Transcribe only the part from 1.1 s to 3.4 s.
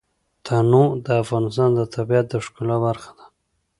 افغانستان د طبیعت د ښکلا برخه ده.